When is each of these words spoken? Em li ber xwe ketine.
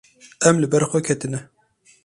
Em 0.49 0.55
li 0.61 0.67
ber 0.71 0.83
xwe 0.89 0.99
ketine. 1.07 1.39